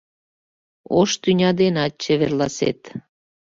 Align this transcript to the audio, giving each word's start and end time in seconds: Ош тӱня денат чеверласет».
Ош 0.99 1.09
тӱня 1.21 1.49
денат 1.59 1.93
чеверласет». 2.01 2.81